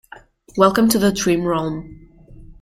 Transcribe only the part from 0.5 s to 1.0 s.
Welcome to